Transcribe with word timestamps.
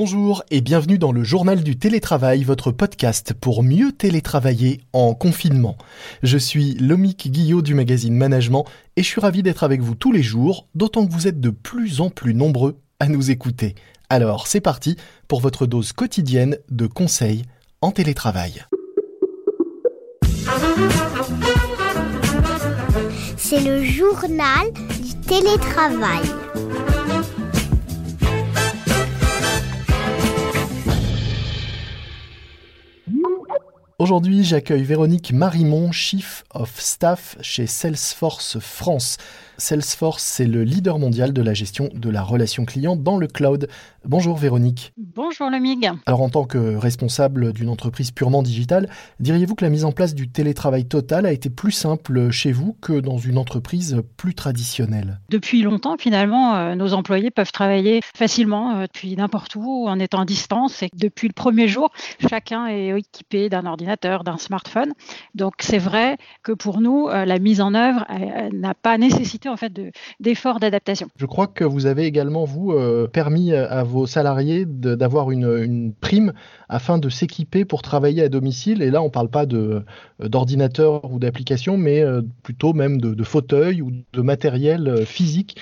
Bonjour 0.00 0.44
et 0.52 0.60
bienvenue 0.60 0.96
dans 0.96 1.10
le 1.10 1.24
journal 1.24 1.64
du 1.64 1.76
télétravail, 1.76 2.44
votre 2.44 2.70
podcast 2.70 3.34
pour 3.34 3.64
mieux 3.64 3.90
télétravailler 3.90 4.80
en 4.92 5.12
confinement. 5.12 5.76
Je 6.22 6.38
suis 6.38 6.74
Lomique 6.74 7.32
Guillot 7.32 7.62
du 7.62 7.74
magazine 7.74 8.14
Management 8.14 8.64
et 8.94 9.02
je 9.02 9.08
suis 9.08 9.20
ravi 9.20 9.42
d'être 9.42 9.64
avec 9.64 9.80
vous 9.80 9.96
tous 9.96 10.12
les 10.12 10.22
jours, 10.22 10.68
d'autant 10.76 11.04
que 11.04 11.12
vous 11.12 11.26
êtes 11.26 11.40
de 11.40 11.50
plus 11.50 12.00
en 12.00 12.10
plus 12.10 12.32
nombreux 12.32 12.78
à 13.00 13.08
nous 13.08 13.32
écouter. 13.32 13.74
Alors 14.08 14.46
c'est 14.46 14.60
parti 14.60 14.94
pour 15.26 15.40
votre 15.40 15.66
dose 15.66 15.92
quotidienne 15.92 16.58
de 16.70 16.86
conseils 16.86 17.42
en 17.80 17.90
télétravail. 17.90 18.64
C'est 23.36 23.64
le 23.64 23.82
journal 23.82 24.72
du 25.02 25.14
télétravail. 25.26 26.22
Aujourd'hui, 34.00 34.44
j'accueille 34.44 34.84
Véronique 34.84 35.32
Marimont, 35.32 35.90
Chief 35.90 36.44
of 36.54 36.78
Staff 36.78 37.36
chez 37.40 37.66
Salesforce 37.66 38.60
France. 38.60 39.16
Salesforce, 39.56 40.22
c'est 40.22 40.46
le 40.46 40.62
leader 40.62 41.00
mondial 41.00 41.32
de 41.32 41.42
la 41.42 41.52
gestion 41.52 41.90
de 41.92 42.08
la 42.08 42.22
relation 42.22 42.64
client 42.64 42.94
dans 42.94 43.16
le 43.16 43.26
cloud. 43.26 43.68
Bonjour 44.08 44.38
Véronique. 44.38 44.94
Bonjour 44.96 45.50
Lemig. 45.50 45.90
Alors 46.06 46.22
en 46.22 46.30
tant 46.30 46.44
que 46.44 46.76
responsable 46.76 47.52
d'une 47.52 47.68
entreprise 47.68 48.10
purement 48.10 48.42
digitale, 48.42 48.88
diriez-vous 49.20 49.54
que 49.54 49.66
la 49.66 49.70
mise 49.70 49.84
en 49.84 49.92
place 49.92 50.14
du 50.14 50.30
télétravail 50.30 50.86
total 50.86 51.26
a 51.26 51.32
été 51.32 51.50
plus 51.50 51.72
simple 51.72 52.30
chez 52.30 52.50
vous 52.50 52.74
que 52.80 53.00
dans 53.00 53.18
une 53.18 53.36
entreprise 53.36 54.00
plus 54.16 54.34
traditionnelle? 54.34 55.20
Depuis 55.28 55.60
longtemps, 55.60 55.96
finalement, 55.98 56.56
euh, 56.56 56.74
nos 56.74 56.94
employés 56.94 57.30
peuvent 57.30 57.52
travailler 57.52 58.00
facilement 58.16 58.76
euh, 58.76 58.82
depuis 58.84 59.14
n'importe 59.14 59.56
où 59.56 59.86
en 59.86 59.98
étant 59.98 60.22
à 60.22 60.24
distance 60.24 60.82
et 60.82 60.88
depuis 60.94 61.28
le 61.28 61.34
premier 61.34 61.68
jour, 61.68 61.90
chacun 62.30 62.66
est 62.68 62.98
équipé 62.98 63.50
d'un 63.50 63.66
ordinateur, 63.66 64.24
d'un 64.24 64.38
smartphone. 64.38 64.94
Donc 65.34 65.56
c'est 65.58 65.76
vrai 65.76 66.16
que 66.42 66.52
pour 66.52 66.80
nous, 66.80 67.08
euh, 67.08 67.26
la 67.26 67.38
mise 67.38 67.60
en 67.60 67.74
œuvre 67.74 68.06
n'a 68.54 68.72
pas 68.72 68.96
nécessité 68.96 69.50
en 69.50 69.58
fait 69.58 69.70
d'efforts 70.18 70.60
d'adaptation. 70.60 71.08
Je 71.16 71.26
crois 71.26 71.46
que 71.46 71.64
vous 71.64 71.84
avez 71.84 72.06
également 72.06 72.46
vous 72.46 72.72
permis 73.12 73.52
à 73.52 73.82
vos 73.82 73.97
salariés 74.06 74.64
d'avoir 74.66 75.30
une, 75.30 75.92
prime 76.00 76.32
afin 76.68 76.98
de 76.98 77.08
s'équiper 77.08 77.64
pour 77.64 77.82
travailler 77.82 78.22
à 78.22 78.28
domicile. 78.28 78.82
Et 78.82 78.90
là, 78.90 79.02
on 79.02 79.06
ne 79.06 79.10
parle 79.10 79.30
pas 79.30 79.44
euh, 79.52 79.82
d'ordinateur 80.20 81.10
ou 81.10 81.18
d'application, 81.18 81.76
mais 81.76 82.02
euh, 82.02 82.22
plutôt 82.42 82.72
même 82.72 83.00
de, 83.00 83.14
de 83.14 83.24
fauteuil 83.24 83.82
ou 83.82 83.90
de 84.12 84.22
matériel 84.22 85.04
physique 85.06 85.56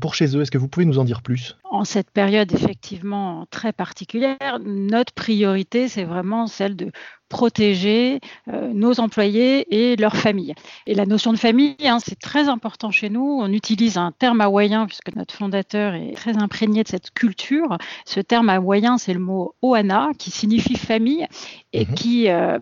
pour 0.00 0.14
chez 0.14 0.36
eux. 0.36 0.42
Est-ce 0.42 0.50
que 0.50 0.58
vous 0.58 0.68
pouvez 0.68 0.86
nous 0.86 0.98
en 0.98 1.04
dire 1.04 1.22
plus? 1.22 1.56
En 1.70 1.84
cette 1.84 2.10
période 2.10 2.52
effectivement 2.52 3.46
très 3.50 3.72
particulière, 3.72 4.58
notre 4.64 5.12
priorité, 5.12 5.88
c'est 5.88 6.04
vraiment 6.04 6.46
celle 6.46 6.76
de 6.76 6.90
protéger 7.28 8.20
euh, 8.48 8.72
nos 8.72 9.00
employés 9.00 9.66
et 9.74 9.96
leurs 9.96 10.16
familles. 10.16 10.54
Et 10.86 10.94
la 10.94 11.06
notion 11.06 11.32
de 11.32 11.38
famille, 11.38 11.76
hein, 11.84 11.98
c'est 12.04 12.18
très 12.18 12.48
important 12.48 12.90
chez 12.90 13.10
nous. 13.10 13.38
On 13.40 13.52
utilise 13.52 13.96
un 13.96 14.12
terme 14.12 14.40
hawaïen, 14.40 14.86
puisque 14.86 15.14
notre 15.16 15.34
fondateur 15.34 15.94
est 15.94 16.14
très 16.14 16.36
imprégné 16.36 16.82
de 16.82 16.88
cette 16.88 17.10
culture. 17.10 17.78
Ce 18.04 18.20
terme 18.20 18.48
hawaïen, 18.48 18.98
c'est 18.98 19.12
le 19.12 19.20
mot 19.20 19.54
Oana, 19.62 20.10
qui 20.18 20.30
signifie 20.30 20.76
famille 20.76 21.26
et 21.72 21.84
mhm. 21.84 21.94
qui, 21.94 22.28
euh, 22.28 22.58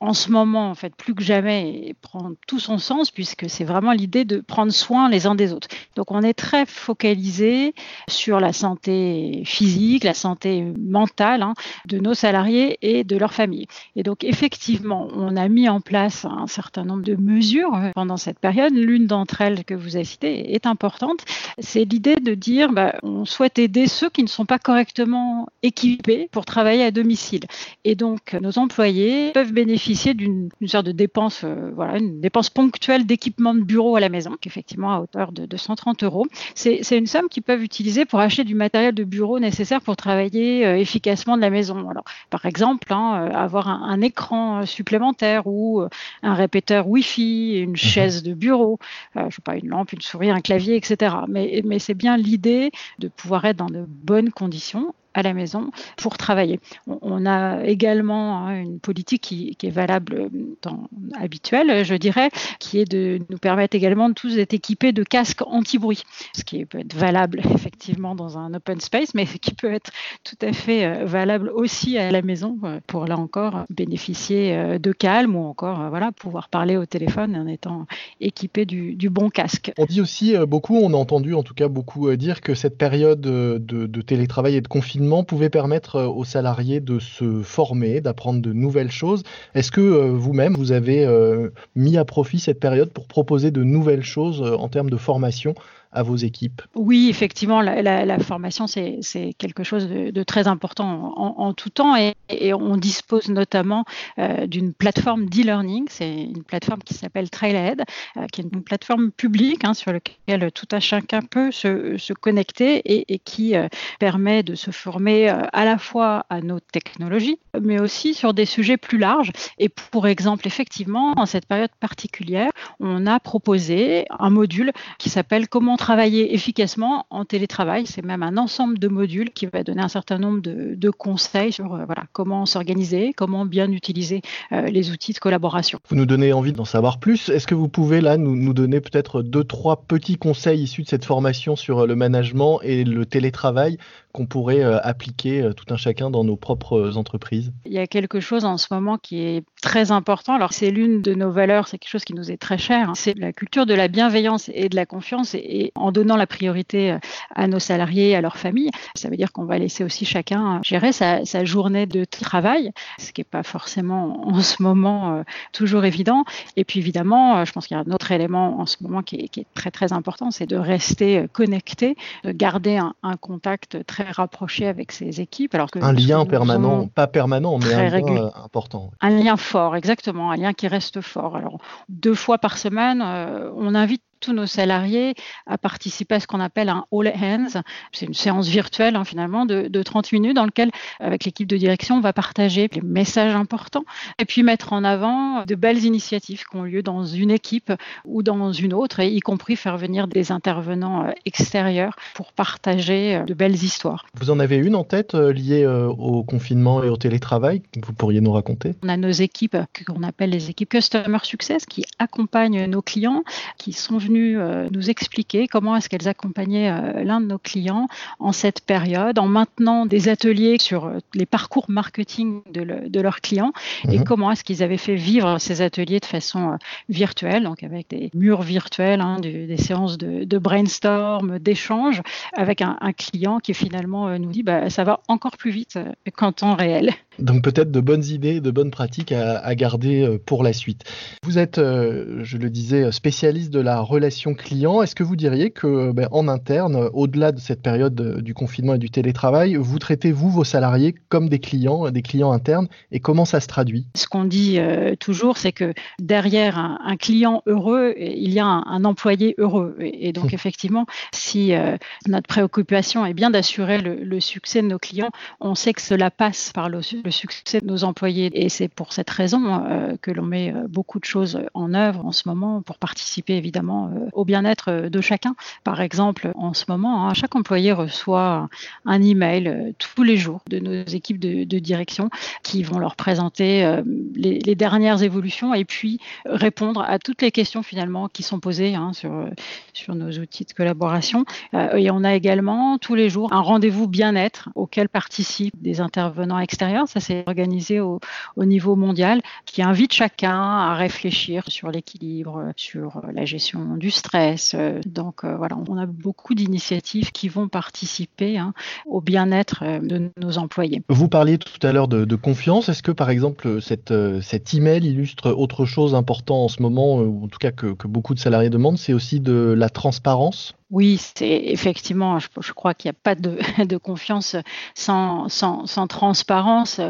en 0.00 0.14
ce 0.14 0.30
moment, 0.30 0.70
en 0.70 0.74
fait, 0.74 0.94
plus 0.96 1.14
que 1.14 1.22
jamais, 1.22 1.94
prend 2.00 2.32
tout 2.46 2.58
son 2.58 2.78
sens, 2.78 3.10
puisque 3.10 3.50
c'est 3.50 3.64
vraiment 3.64 3.92
l'idée 3.92 4.24
de 4.24 4.40
prendre 4.40 4.72
soin 4.72 5.10
les 5.10 5.26
uns 5.26 5.34
des 5.34 5.52
autres. 5.52 5.68
Donc, 5.94 6.10
on 6.10 6.22
est 6.22 6.34
très 6.34 6.64
focalisé 6.64 7.74
sur 8.08 8.40
la 8.40 8.52
santé 8.52 9.42
physique, 9.44 10.04
la 10.04 10.14
santé 10.14 10.64
mentale 10.78 11.42
hein, 11.42 11.54
de 11.86 11.98
nos 11.98 12.14
salariés 12.14 12.78
et 12.80 13.04
de 13.04 13.16
leurs 13.16 13.34
familles. 13.34 13.66
Et 13.94 14.05
donc 14.06 14.22
effectivement, 14.22 15.08
on 15.16 15.36
a 15.36 15.48
mis 15.48 15.68
en 15.68 15.80
place 15.80 16.24
un 16.24 16.46
certain 16.46 16.84
nombre 16.84 17.02
de 17.02 17.16
mesures 17.16 17.74
euh, 17.74 17.90
pendant 17.92 18.16
cette 18.16 18.38
période. 18.38 18.72
L'une 18.72 19.08
d'entre 19.08 19.40
elles 19.40 19.64
que 19.64 19.74
vous 19.74 19.96
avez 19.96 20.04
citée 20.04 20.54
est 20.54 20.64
importante. 20.64 21.24
C'est 21.58 21.84
l'idée 21.84 22.14
de 22.14 22.34
dire 22.34 22.70
bah, 22.70 22.94
on 23.02 23.24
souhaite 23.24 23.58
aider 23.58 23.88
ceux 23.88 24.08
qui 24.08 24.22
ne 24.22 24.28
sont 24.28 24.44
pas 24.44 24.60
correctement 24.60 25.48
équipés 25.64 26.28
pour 26.30 26.44
travailler 26.44 26.84
à 26.84 26.92
domicile. 26.92 27.46
Et 27.82 27.96
donc 27.96 28.34
nos 28.40 28.60
employés 28.60 29.32
peuvent 29.32 29.52
bénéficier 29.52 30.14
d'une 30.14 30.50
sorte 30.66 30.86
de 30.86 30.92
dépense, 30.92 31.42
euh, 31.42 31.72
voilà, 31.74 31.98
une 31.98 32.20
dépense 32.20 32.48
ponctuelle 32.48 33.06
d'équipement 33.06 33.54
de 33.54 33.62
bureau 33.62 33.96
à 33.96 34.00
la 34.00 34.08
maison, 34.08 34.36
qui 34.40 34.46
effectivement 34.46 34.92
à 34.92 35.00
hauteur 35.00 35.32
de 35.32 35.46
230 35.46 36.04
euros. 36.04 36.26
C'est 36.54 36.96
une 36.96 37.08
somme 37.08 37.28
qu'ils 37.28 37.42
peuvent 37.42 37.64
utiliser 37.64 38.04
pour 38.04 38.20
acheter 38.20 38.44
du 38.44 38.54
matériel 38.54 38.94
de 38.94 39.02
bureau 39.02 39.40
nécessaire 39.40 39.80
pour 39.80 39.96
travailler 39.96 40.64
euh, 40.64 40.78
efficacement 40.78 41.36
de 41.36 41.42
la 41.42 41.50
maison. 41.50 41.90
Alors, 41.90 42.04
par 42.30 42.46
exemple, 42.46 42.92
hein, 42.92 43.32
avoir 43.34 43.66
un 43.66 43.95
écran 44.00 44.60
euh, 44.60 44.66
supplémentaire 44.66 45.46
ou 45.46 45.82
euh, 45.82 45.88
un 46.22 46.34
répéteur 46.34 46.88
Wi-Fi, 46.88 47.58
une 47.58 47.70
mhm. 47.70 47.76
chaise 47.76 48.22
de 48.22 48.34
bureau, 48.34 48.78
euh, 49.16 49.28
je 49.30 49.36
sais 49.36 49.42
pas, 49.42 49.56
une 49.56 49.68
lampe, 49.68 49.92
une 49.92 50.00
souris, 50.00 50.30
un 50.30 50.40
clavier, 50.40 50.76
etc. 50.76 51.16
Mais, 51.28 51.62
mais 51.64 51.78
c'est 51.78 51.94
bien 51.94 52.16
l'idée 52.16 52.70
de 52.98 53.08
pouvoir 53.08 53.44
être 53.44 53.56
dans 53.56 53.66
de 53.66 53.84
bonnes 53.86 54.30
conditions 54.30 54.94
à 55.16 55.22
la 55.22 55.32
maison 55.32 55.70
pour 55.96 56.18
travailler. 56.18 56.60
On, 56.86 57.24
a 57.24 57.64
également 57.64 58.46
hein, 58.46 58.60
une 58.60 58.78
politique 58.78 59.22
qui, 59.22 59.56
est 59.62 59.70
valable 59.70 60.28
dans, 60.62 60.88
habituelle, 61.18 61.84
je 61.84 61.94
dirais, 61.94 62.28
qui 62.60 62.78
est 62.78 62.84
de 62.84 63.18
nous 63.30 63.38
permettre 63.38 63.74
également 63.74 64.10
de 64.10 64.14
tous 64.14 64.36
d'être 64.36 64.52
équipés 64.52 64.92
de 64.92 65.02
casques 65.02 65.40
anti-bruit, 65.46 66.02
ce 66.36 66.44
qui 66.44 66.64
peut 66.66 66.80
être 66.80 66.94
valable 66.94 67.40
effectivement 67.54 68.14
dans 68.14 68.36
un 68.36 68.52
open 68.52 68.78
space, 68.80 69.14
mais 69.14 69.24
qui 69.24 69.54
peut 69.54 69.72
être 69.72 69.90
tout 70.22 70.36
à 70.42 70.52
fait 70.52 70.84
euh, 70.84 71.04
valable 71.06 71.50
aussi 71.54 71.96
à 71.96 72.10
la 72.10 72.20
maison 72.20 72.58
euh, 72.64 72.80
pour 72.86 73.06
là 73.06 73.16
encore 73.16 73.64
bénéficier 73.70 74.54
euh, 74.54 74.78
de 74.78 74.92
calme 74.92 75.34
ou 75.34 75.46
encore 75.46 75.88
voilà 75.88 76.12
pouvoir 76.12 76.50
parler 76.50 76.76
au 76.76 76.84
téléphone 76.84 77.34
en 77.36 77.46
étant 77.46 77.86
équipé 78.20 78.66
du, 78.66 79.08
bon 79.08 79.30
casque. 79.30 79.72
On 79.78 79.86
dit 79.86 80.00
aussi 80.02 80.34
beaucoup, 80.46 80.76
on 80.76 80.92
a 80.92 80.96
entendu 80.96 81.32
en 81.32 81.42
tout 81.42 81.54
cas 81.54 81.68
beaucoup 81.68 82.14
dire 82.16 82.42
que 82.42 82.54
cette 82.54 82.76
période 82.76 83.20
de 83.20 84.02
télétravail 84.02 84.56
et 84.56 84.60
de 84.60 84.68
confinement 84.68 85.05
pouvait 85.24 85.50
permettre 85.50 85.96
euh, 85.96 86.06
aux 86.06 86.24
salariés 86.24 86.80
de 86.80 86.98
se 86.98 87.42
former, 87.42 88.00
d'apprendre 88.00 88.40
de 88.40 88.52
nouvelles 88.52 88.90
choses. 88.90 89.22
Est-ce 89.54 89.70
que 89.70 89.80
euh, 89.80 90.12
vous-même, 90.12 90.54
vous 90.54 90.72
avez 90.72 91.04
euh, 91.04 91.50
mis 91.74 91.96
à 91.96 92.04
profit 92.04 92.38
cette 92.38 92.60
période 92.60 92.90
pour 92.90 93.06
proposer 93.06 93.50
de 93.50 93.62
nouvelles 93.62 94.04
choses 94.04 94.42
en 94.42 94.68
termes 94.68 94.90
de 94.90 94.96
formation 94.96 95.54
à 95.92 96.02
vos 96.02 96.16
équipes 96.16 96.62
Oui, 96.74 97.08
effectivement, 97.08 97.60
la, 97.60 98.18
formation, 98.18 98.66
c'est 98.66 99.00
quelque 99.38 99.64
chose 99.64 99.88
de, 99.88 100.22
très 100.22 100.48
important 100.48 101.12
en, 101.16 101.52
tout 101.52 101.70
temps 101.70 101.96
et, 101.96 102.14
on 102.52 102.76
dispose 102.76 103.28
notamment 103.28 103.84
euh, 104.18 104.46
d'une 104.46 104.72
plateforme 104.72 105.26
d'e-learning. 105.26 105.86
C'est 105.88 106.12
une 106.12 106.42
plateforme 106.42 106.82
qui 106.82 106.94
s'appelle 106.94 107.30
Trailhead, 107.30 107.82
euh, 108.16 108.26
qui 108.32 108.40
est 108.40 108.44
une 108.52 108.62
plateforme 108.62 109.10
publique 109.10 109.64
hein, 109.64 109.74
sur 109.74 109.92
laquelle 109.92 110.50
tout 110.52 110.66
un 110.72 110.80
chacun 110.80 111.20
peut 111.22 111.50
se, 111.50 112.12
connecter 112.14 112.82
et, 113.12 113.18
qui 113.18 113.56
euh, 113.56 113.68
permet 113.98 114.42
de 114.42 114.54
se 114.54 114.70
former 114.70 115.28
à 115.28 115.64
la 115.64 115.78
fois 115.78 116.26
à 116.30 116.40
nos 116.40 116.60
technologies, 116.60 117.38
mais 117.60 117.80
aussi 117.80 118.14
sur 118.14 118.34
des 118.34 118.44
sujets 118.44 118.76
plus 118.76 118.98
larges. 118.98 119.32
Et 119.58 119.68
pour 119.68 120.06
exemple, 120.06 120.46
effectivement, 120.46 121.14
en 121.16 121.26
cette 121.26 121.46
période 121.46 121.70
particulière, 121.80 122.50
on 122.80 123.06
a 123.06 123.20
proposé 123.20 124.06
un 124.18 124.30
module 124.30 124.72
qui 124.98 125.10
s'appelle 125.10 125.48
Comment 125.48 125.75
travailler 125.76 126.34
efficacement 126.34 127.06
en 127.10 127.24
télétravail. 127.24 127.86
C'est 127.86 128.04
même 128.04 128.22
un 128.22 128.36
ensemble 128.36 128.78
de 128.78 128.88
modules 128.88 129.30
qui 129.30 129.46
va 129.46 129.62
donner 129.62 129.82
un 129.82 129.88
certain 129.88 130.18
nombre 130.18 130.40
de, 130.42 130.90
conseils 130.90 131.52
sur 131.52 131.74
euh, 131.74 131.84
voilà, 131.84 132.04
comment 132.12 132.46
s'organiser, 132.46 133.12
comment 133.14 133.44
bien 133.44 133.70
utiliser 133.70 134.22
euh, 134.52 134.62
les 134.62 134.90
outils 134.90 135.12
de 135.12 135.18
collaboration. 135.18 135.78
Vous 135.88 135.96
nous 135.96 136.06
donnez 136.06 136.32
envie 136.32 136.52
d'en 136.52 136.64
savoir 136.64 136.98
plus. 136.98 137.28
Est-ce 137.28 137.46
que 137.46 137.54
vous 137.54 137.68
pouvez 137.68 138.00
là 138.00 138.16
nous, 138.16 138.36
nous 138.36 138.54
donner 138.54 138.80
peut-être 138.80 139.22
deux, 139.22 139.44
trois 139.44 139.82
petits 139.82 140.16
conseils 140.16 140.62
issus 140.62 140.82
de 140.82 140.88
cette 140.88 141.04
formation 141.04 141.56
sur 141.56 141.80
euh, 141.80 141.86
le 141.86 141.96
management 141.96 142.60
et 142.62 142.84
le 142.84 143.04
télétravail 143.04 143.78
qu'on 144.12 144.26
pourrait 144.26 144.62
appliquer 144.62 145.50
tout 145.54 145.66
un 145.74 145.76
chacun 145.76 146.08
dans 146.08 146.24
nos 146.24 146.36
propres 146.36 146.96
entreprises? 146.96 147.52
Il 147.66 147.72
y 147.72 147.78
a 147.78 147.86
quelque 147.86 148.18
chose 148.18 148.46
en 148.46 148.56
ce 148.56 148.68
moment 148.70 148.96
qui 148.96 149.20
est 149.20 149.44
très 149.60 149.92
important. 149.92 150.34
Alors 150.34 150.54
c'est 150.54 150.70
l'une 150.70 151.02
de 151.02 151.12
nos 151.12 151.30
valeurs, 151.30 151.68
c'est 151.68 151.76
quelque 151.76 151.90
chose 151.90 152.04
qui 152.04 152.14
nous 152.14 152.30
est 152.30 152.38
très 152.38 152.56
cher. 152.56 152.88
Hein. 152.88 152.94
C'est 152.94 153.18
la 153.18 153.34
culture 153.34 153.66
de 153.66 153.74
la 153.74 153.88
bienveillance 153.88 154.50
et 154.54 154.68
de 154.68 154.76
la 154.76 154.86
confiance. 154.86 155.34
Et, 155.34 155.65
en 155.74 155.92
donnant 155.92 156.16
la 156.16 156.26
priorité 156.26 156.92
euh, 156.92 156.98
à 157.34 157.46
nos 157.46 157.58
salariés, 157.58 158.16
à 158.16 158.20
leurs 158.20 158.36
familles. 158.36 158.70
Ça 158.94 159.08
veut 159.08 159.16
dire 159.16 159.32
qu'on 159.32 159.44
va 159.44 159.58
laisser 159.58 159.84
aussi 159.84 160.04
chacun 160.04 160.56
euh, 160.56 160.58
gérer 160.62 160.92
sa, 160.92 161.24
journée 161.44 161.86
de 161.86 162.04
travail, 162.04 162.72
ce 162.98 163.12
qui 163.12 163.20
n'est 163.20 163.24
pas 163.24 163.42
forcément 163.42 164.28
en 164.34 164.40
ce 164.40 164.62
moment 164.62 165.16
euh, 165.16 165.22
toujours 165.52 165.84
évident. 165.84 166.24
Et 166.56 166.64
puis 166.64 166.80
évidemment, 166.80 167.44
je 167.44 167.52
pense 167.52 167.66
qu'il 167.66 167.76
y 167.76 167.80
a 167.80 167.84
un 167.86 167.92
autre 167.92 168.10
élément 168.12 168.60
en 168.60 168.66
ce 168.66 168.76
moment 168.80 169.02
qui 169.02 169.16
est, 169.16 169.46
très 169.54 169.70
très 169.70 169.92
important, 169.92 170.30
c'est 170.30 170.46
de 170.46 170.56
rester 170.56 171.26
connecté, 171.32 171.96
de 172.24 172.32
garder 172.32 172.76
un, 172.76 173.16
contact 173.20 173.84
très 173.86 174.10
rapproché 174.10 174.66
avec 174.66 174.92
ses 174.92 175.20
équipes. 175.20 175.54
Alors 175.54 175.70
que 175.70 175.78
un 175.78 175.92
lien 175.92 176.24
permanent, 176.26 176.86
pas 176.88 177.06
permanent, 177.06 177.58
mais 177.58 177.72
un 177.72 177.88
lien 177.88 178.30
important. 178.42 178.90
Un 179.00 179.10
lien 179.10 179.36
fort, 179.36 179.76
exactement, 179.76 180.30
un 180.30 180.36
lien 180.36 180.52
qui 180.52 180.68
reste 180.68 181.00
fort. 181.00 181.36
Alors 181.36 181.58
deux 181.88 182.14
fois 182.14 182.38
par 182.38 182.58
semaine, 182.58 183.02
on 183.02 183.74
invite 183.74 184.02
tous 184.20 184.32
nos 184.32 184.46
salariés 184.46 185.14
à 185.46 185.58
participer 185.58 186.16
à 186.16 186.20
ce 186.20 186.26
qu'on 186.26 186.40
appelle 186.40 186.68
un 186.68 186.84
all 186.92 187.12
hands. 187.14 187.62
C'est 187.92 188.06
une 188.06 188.14
séance 188.14 188.48
virtuelle 188.48 188.96
hein, 188.96 189.04
finalement 189.04 189.46
de, 189.46 189.68
de, 189.68 189.82
30 189.82 190.12
minutes 190.12 190.34
dans 190.34 190.44
lequel, 190.44 190.70
avec 191.00 191.24
l'équipe 191.24 191.48
de 191.48 191.56
direction, 191.56 191.96
on 191.96 192.00
va 192.00 192.12
partager 192.12 192.68
les 192.72 192.80
messages 192.80 193.34
importants 193.34 193.84
et 194.18 194.24
puis 194.24 194.42
mettre 194.42 194.72
en 194.72 194.84
avant 194.84 195.44
de 195.44 195.54
belles 195.54 195.84
initiatives 195.84 196.44
qui 196.44 196.56
ont 196.56 196.62
lieu 196.62 196.82
dans 196.82 197.04
une 197.04 197.30
équipe 197.30 197.72
ou 198.04 198.22
dans 198.22 198.52
une 198.52 198.72
autre, 198.72 199.00
et 199.00 199.08
y 199.08 199.20
compris 199.20 199.56
faire 199.56 199.76
venir 199.76 200.08
des 200.08 200.32
intervenants 200.32 201.06
euh, 201.06 201.10
extérieurs 201.24 201.96
pour 202.14 202.32
partager 202.32 203.16
euh, 203.16 203.24
de 203.24 203.34
belles 203.34 203.54
histoires. 203.54 204.06
Vous 204.14 204.30
en 204.30 204.38
avez 204.38 204.56
une 204.56 204.74
en 204.74 204.84
tête 204.84 205.14
euh, 205.14 205.32
liée 205.32 205.66
au 205.66 206.22
confinement 206.22 206.82
et 206.82 206.88
au 206.88 206.96
télétravail 206.96 207.62
que 207.72 207.84
vous 207.84 207.92
pourriez 207.92 208.20
nous 208.20 208.32
raconter? 208.32 208.74
On 208.82 208.88
a 208.88 208.96
nos 208.96 209.10
équipes 209.10 209.56
qu'on 209.86 210.02
appelle 210.02 210.30
les 210.30 210.50
équipes 210.50 210.70
Customer 210.70 211.18
Success 211.22 211.66
qui 211.66 211.84
accompagnent 211.98 212.66
nos 212.66 212.82
clients, 212.82 213.22
qui 213.58 213.72
sont 213.72 213.98
venus 214.06 214.38
nous 214.72 214.90
expliquer 214.90 215.46
comment 215.46 215.76
est-ce 215.76 215.88
qu'elles 215.88 216.08
accompagnaient 216.08 217.04
l'un 217.04 217.20
de 217.20 217.26
nos 217.26 217.38
clients 217.38 217.88
en 218.18 218.32
cette 218.32 218.60
période, 218.60 219.18
en 219.18 219.26
maintenant 219.26 219.86
des 219.86 220.08
ateliers 220.08 220.58
sur 220.58 220.90
les 221.14 221.26
parcours 221.26 221.66
marketing 221.68 222.40
de, 222.50 223.00
leurs 223.00 223.20
clients 223.20 223.52
et 223.90 223.98
mhm. 223.98 224.04
comment 224.04 224.30
est-ce 224.30 224.44
qu'ils 224.44 224.62
avaient 224.62 224.76
fait 224.76 224.94
vivre 224.94 225.38
ces 225.38 225.62
ateliers 225.62 226.00
de 226.00 226.06
façon 226.06 226.58
virtuelle, 226.88 227.44
donc 227.44 227.62
avec 227.62 227.90
des 227.90 228.10
murs 228.14 228.42
virtuels, 228.42 229.00
hein, 229.00 229.18
des 229.20 229.56
séances 229.56 229.98
de, 229.98 230.38
brainstorm, 230.38 231.38
d'échange 231.38 232.02
avec 232.34 232.62
un, 232.62 232.76
client 232.96 233.40
qui 233.40 233.52
finalement 233.52 234.08
euh, 234.08 234.18
nous 234.18 234.30
dit 234.30 234.42
bah, 234.42 234.70
ça 234.70 234.84
va 234.84 235.00
encore 235.08 235.36
plus 235.36 235.50
vite 235.50 235.76
euh, 235.76 235.92
qu'en 236.14 236.32
temps 236.32 236.54
réel. 236.54 236.92
Donc 237.18 237.42
peut-être 237.42 237.70
de 237.70 237.80
bonnes 237.80 238.04
idées, 238.04 238.40
de 238.40 238.50
bonnes 238.50 238.70
pratiques 238.70 239.12
à, 239.12 239.54
garder 239.54 240.02
euh, 240.02 240.18
pour 240.24 240.42
la 240.42 240.52
suite. 240.52 240.84
Vous 241.24 241.38
êtes, 241.38 241.56
je 241.56 242.36
le 242.36 242.50
disais, 242.50 242.90
spécialiste 242.92 243.50
de 243.50 243.60
la 243.60 243.80
relation 243.96 244.34
client. 244.34 244.82
Est-ce 244.82 244.94
que 244.94 245.02
vous 245.02 245.16
diriez 245.16 245.50
que 245.50 245.92
ben, 245.92 246.08
en 246.12 246.28
interne, 246.28 246.88
au-delà 246.92 247.32
de 247.32 247.40
cette 247.40 247.62
période 247.62 248.20
du 248.20 248.34
confinement 248.34 248.74
et 248.74 248.78
du 248.78 248.90
télétravail, 248.90 249.56
vous 249.56 249.78
traitez 249.78 250.12
vous 250.12 250.30
vos 250.30 250.44
salariés 250.44 250.94
comme 251.08 251.28
des 251.28 251.38
clients, 251.38 251.90
des 251.90 252.02
clients 252.02 252.32
internes, 252.32 252.68
et 252.92 253.00
comment 253.00 253.24
ça 253.24 253.40
se 253.40 253.46
traduit? 253.46 253.86
Ce 253.94 254.06
qu'on 254.06 254.24
dit 254.24 254.58
toujours, 255.00 255.36
c'est 255.36 255.52
que 255.52 255.72
derrière 255.98 256.58
un, 256.58 256.96
client 256.96 257.42
heureux, 257.46 257.94
il 257.98 258.32
y 258.32 258.38
a 258.38 258.46
un, 258.46 258.84
employé 258.84 259.34
heureux. 259.38 259.76
Et, 259.80 260.12
donc, 260.12 260.32
effectivement, 260.32 260.86
si 261.12 261.54
euh, 261.54 261.76
notre 262.06 262.26
préoccupation 262.26 263.04
est 263.06 263.14
bien 263.14 263.30
d'assurer 263.30 263.78
le, 263.78 264.20
succès 264.20 264.62
de 264.62 264.68
nos 264.68 264.78
clients, 264.78 265.10
on 265.40 265.54
sait 265.54 265.72
que 265.72 265.82
cela 265.82 266.10
passe 266.10 266.52
par 266.52 266.68
le, 266.68 266.80
succès 266.82 267.60
de 267.60 267.66
nos 267.66 267.84
employés. 267.84 268.30
Et 268.32 268.48
c'est 268.48 268.68
pour 268.68 268.92
cette 268.92 269.10
raison 269.10 269.64
euh, 269.64 269.96
que 270.00 270.10
l'on 270.10 270.24
met 270.24 270.52
euh, 270.52 270.66
beaucoup 270.68 270.98
de 270.98 271.04
choses 271.04 271.40
en 271.54 271.74
œuvre 271.74 272.04
en 272.04 272.12
ce 272.12 272.28
moment 272.28 272.62
pour 272.62 272.78
participer 272.78 273.34
évidemment 273.34 273.85
au 274.12 274.24
bien-être 274.24 274.88
de 274.88 275.00
chacun. 275.00 275.34
Par 275.64 275.80
exemple, 275.80 276.32
en 276.34 276.54
ce 276.54 276.64
moment, 276.68 277.08
hein, 277.08 277.14
chaque 277.14 277.34
employé 277.34 277.72
reçoit 277.72 278.48
un 278.84 279.02
email 279.02 279.74
tous 279.78 280.02
les 280.02 280.16
jours 280.16 280.40
de 280.48 280.58
nos 280.58 280.84
équipes 280.84 281.18
de, 281.18 281.58
direction 281.58 282.10
qui 282.42 282.62
vont 282.62 282.78
leur 282.78 282.96
présenter 282.96 283.80
les, 284.14 284.54
dernières 284.54 285.02
évolutions 285.02 285.54
et 285.54 285.64
puis 285.64 286.00
répondre 286.26 286.84
à 286.86 286.98
toutes 286.98 287.22
les 287.22 287.30
questions 287.30 287.62
finalement 287.62 288.08
qui 288.08 288.22
sont 288.22 288.40
posées 288.40 288.74
hein, 288.74 288.92
sur, 288.92 289.94
nos 289.94 290.10
outils 290.10 290.44
de 290.44 290.52
collaboration. 290.52 291.24
Euh, 291.54 291.76
et 291.76 291.90
on 291.90 292.04
a 292.04 292.14
également 292.14 292.78
tous 292.78 292.94
les 292.94 293.08
jours 293.08 293.32
un 293.32 293.40
rendez-vous 293.40 293.88
bien-être 293.88 294.48
auquel 294.54 294.88
participent 294.88 295.60
des 295.60 295.80
intervenants 295.80 296.38
extérieurs. 296.38 296.88
Ça, 296.88 297.00
c'est 297.00 297.24
organisé 297.26 297.80
au, 297.80 298.00
niveau 298.36 298.76
mondial 298.76 299.22
qui 299.44 299.62
invite 299.62 299.92
chacun 299.92 300.40
à 300.40 300.74
réfléchir 300.74 301.44
sur 301.48 301.70
l'équilibre, 301.70 302.52
sur 302.56 303.02
la 303.12 303.24
gestion 303.24 303.75
du 303.76 303.90
stress. 303.90 304.54
Donc 304.86 305.24
voilà, 305.24 305.56
on 305.68 305.76
a 305.76 305.86
beaucoup 305.86 306.34
d'initiatives 306.34 307.12
qui 307.12 307.28
vont 307.28 307.48
participer 307.48 308.38
hein, 308.38 308.54
au 308.86 309.00
bien-être 309.00 309.62
de 309.82 310.10
nos 310.20 310.38
employés. 310.38 310.82
Vous 310.88 311.08
parliez 311.08 311.38
tout 311.38 311.64
à 311.66 311.72
l'heure 311.72 311.88
de, 311.88 312.04
de, 312.04 312.16
confiance. 312.16 312.68
Est-ce 312.68 312.82
que 312.82 312.92
par 312.92 313.10
exemple 313.10 313.60
cette, 313.60 313.92
cet 314.22 314.54
email 314.54 314.84
illustre 314.86 315.30
autre 315.30 315.64
chose 315.64 315.94
important 315.94 316.44
en 316.44 316.48
ce 316.48 316.62
moment, 316.62 316.96
ou 316.96 317.24
en 317.24 317.28
tout 317.28 317.38
cas 317.38 317.52
que, 317.52 317.72
que 317.74 317.86
beaucoup 317.86 318.14
de 318.14 318.20
salariés 318.20 318.50
demandent, 318.50 318.78
c'est 318.78 318.92
aussi 318.92 319.20
de 319.20 319.54
la 319.56 319.68
transparence? 319.68 320.54
Oui, 320.70 320.98
c'est 321.14 321.28
effectivement, 321.28 322.18
je, 322.18 322.52
crois 322.52 322.74
qu'il 322.74 322.88
n'y 322.88 322.96
a 322.96 323.00
pas 323.00 323.14
de, 323.14 323.38
de 323.64 323.76
confiance 323.76 324.34
sans, 324.74 325.28
sans, 325.28 325.66
sans, 325.66 325.86
transparence. 325.86 326.80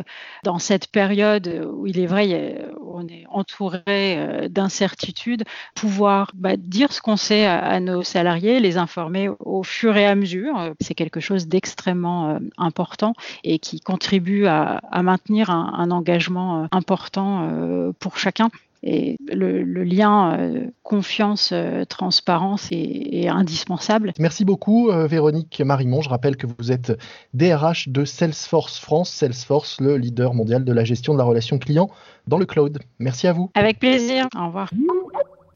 Dans 0.44 0.58
cette 0.58 0.86
période 0.86 1.68
où 1.74 1.86
il 1.86 1.98
est 1.98 2.06
vrai, 2.06 2.64
on 2.96 3.06
est 3.08 3.24
entouré 3.28 3.82
euh, 3.86 4.48
d'incertitudes, 4.48 5.44
pouvoir 5.74 6.30
bah, 6.34 6.56
dire 6.56 6.92
ce 6.92 7.00
qu'on 7.00 7.16
sait 7.16 7.46
à, 7.46 7.78
nos 7.80 8.02
salariés, 8.02 8.60
les 8.60 8.78
informer 8.78 9.28
au 9.40 9.62
fur 9.62 9.96
et 9.96 10.06
à 10.06 10.14
mesure, 10.14 10.74
c'est 10.80 10.94
quelque 10.94 11.20
chose 11.20 11.46
d'extrêmement 11.46 12.30
euh, 12.30 12.38
important 12.56 13.14
et 13.44 13.58
qui 13.58 13.80
contribue 13.80 14.46
à, 14.46 14.80
maintenir 15.02 15.50
un, 15.50 15.90
engagement 15.90 16.62
euh, 16.62 16.66
important 16.72 17.48
pour 18.00 18.18
chacun. 18.18 18.48
Et 18.82 19.16
le, 19.32 19.62
lien 19.84 20.38
euh, 20.38 20.66
confiance-transparence 20.82 22.66
euh, 22.72 22.76
est, 22.76 23.28
indispensable. 23.28 24.12
Merci 24.18 24.44
beaucoup 24.44 24.90
euh, 24.90 25.06
Véronique 25.06 25.60
Marimont. 25.64 26.02
Je 26.02 26.08
rappelle 26.08 26.36
que 26.36 26.46
vous 26.46 26.72
êtes 26.72 26.92
DRH 27.34 27.88
de 27.88 28.04
Salesforce 28.04 28.78
France, 28.78 29.10
Salesforce, 29.10 29.80
le 29.80 29.96
leader 29.96 30.34
mondial 30.34 30.64
de 30.64 30.72
la 30.72 30.84
gestion 30.84 31.12
de 31.14 31.18
la 31.18 31.24
relation 31.24 31.58
client 31.58 31.90
dans 32.26 32.38
le 32.38 32.46
cloud. 32.46 32.78
Merci 32.98 33.26
à 33.26 33.32
vous. 33.32 33.50
Avec 33.54 33.78
plaisir. 33.78 34.26
Au 34.36 34.46
revoir. 34.46 34.70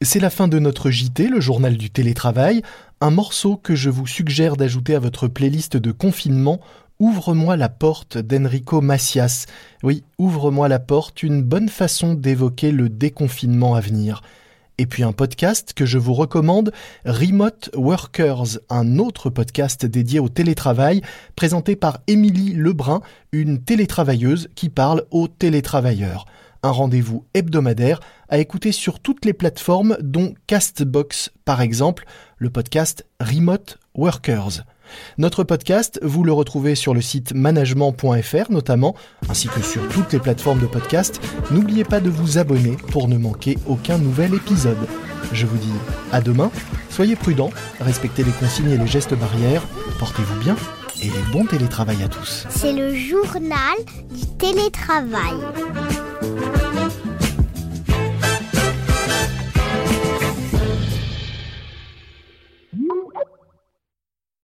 C'est 0.01 0.19
la 0.19 0.31
fin 0.31 0.47
de 0.47 0.57
notre 0.57 0.89
JT, 0.89 1.27
le 1.27 1.39
journal 1.39 1.77
du 1.77 1.91
télétravail, 1.91 2.63
un 3.01 3.11
morceau 3.11 3.55
que 3.55 3.75
je 3.75 3.91
vous 3.91 4.07
suggère 4.07 4.57
d'ajouter 4.57 4.95
à 4.95 4.99
votre 4.99 5.27
playlist 5.27 5.77
de 5.77 5.91
confinement 5.91 6.59
Ouvre-moi 7.01 7.57
la 7.57 7.67
porte 7.67 8.19
d'Enrico 8.19 8.79
Macias. 8.79 9.47
Oui, 9.81 10.03
ouvre-moi 10.19 10.67
la 10.67 10.77
porte, 10.77 11.23
une 11.23 11.41
bonne 11.41 11.67
façon 11.67 12.13
d'évoquer 12.13 12.71
le 12.71 12.89
déconfinement 12.89 13.73
à 13.73 13.79
venir. 13.79 14.21
Et 14.77 14.85
puis 14.85 15.01
un 15.01 15.11
podcast 15.11 15.73
que 15.73 15.87
je 15.87 15.97
vous 15.97 16.13
recommande, 16.13 16.71
Remote 17.03 17.71
Workers, 17.75 18.59
un 18.69 18.99
autre 18.99 19.31
podcast 19.31 19.83
dédié 19.83 20.19
au 20.19 20.29
télétravail, 20.29 21.01
présenté 21.35 21.75
par 21.75 22.01
Émilie 22.05 22.53
Lebrun, 22.53 23.01
une 23.31 23.63
télétravailleuse 23.63 24.49
qui 24.53 24.69
parle 24.69 25.05
aux 25.09 25.27
télétravailleurs. 25.27 26.27
Un 26.61 26.69
rendez-vous 26.69 27.25
hebdomadaire 27.33 27.99
à 28.29 28.37
écouter 28.37 28.71
sur 28.71 28.99
toutes 28.99 29.25
les 29.25 29.33
plateformes 29.33 29.97
dont 30.01 30.35
Castbox 30.45 31.31
par 31.45 31.61
exemple, 31.61 32.05
le 32.37 32.51
podcast 32.51 33.07
Remote 33.19 33.79
Workers. 33.95 34.65
Notre 35.17 35.43
podcast, 35.43 35.99
vous 36.03 36.23
le 36.23 36.33
retrouvez 36.33 36.75
sur 36.75 36.93
le 36.93 37.01
site 37.01 37.33
management.fr 37.33 38.51
notamment, 38.51 38.95
ainsi 39.29 39.47
que 39.47 39.61
sur 39.61 39.87
toutes 39.89 40.13
les 40.13 40.19
plateformes 40.19 40.59
de 40.59 40.67
podcast. 40.67 41.21
N'oubliez 41.51 41.83
pas 41.83 41.99
de 41.99 42.09
vous 42.09 42.37
abonner 42.37 42.77
pour 42.91 43.07
ne 43.07 43.17
manquer 43.17 43.57
aucun 43.67 43.97
nouvel 43.97 44.33
épisode. 44.33 44.77
Je 45.33 45.45
vous 45.45 45.57
dis 45.57 45.73
à 46.11 46.21
demain, 46.21 46.51
soyez 46.89 47.15
prudents, 47.15 47.51
respectez 47.79 48.23
les 48.23 48.31
consignes 48.31 48.71
et 48.71 48.77
les 48.77 48.87
gestes 48.87 49.13
barrières, 49.13 49.63
portez-vous 49.99 50.39
bien 50.39 50.55
et 51.01 51.09
bon 51.31 51.45
télétravail 51.45 52.03
à 52.03 52.07
tous. 52.07 52.45
C'est 52.49 52.73
le 52.73 52.93
journal 52.93 53.77
du 54.11 54.25
télétravail. 54.37 55.37